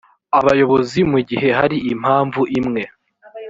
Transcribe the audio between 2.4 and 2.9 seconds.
imwe